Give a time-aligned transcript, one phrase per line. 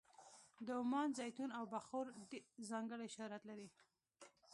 [0.65, 2.05] د عمان زیتون او بخور
[2.69, 3.67] ځانګړی شهرت لري.